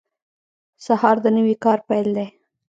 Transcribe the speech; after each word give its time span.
سهار 0.85 1.15
د 1.21 1.25
نوي 1.37 1.55
کار 1.63 1.79
پیل 1.87 2.07
دی. 2.17 2.27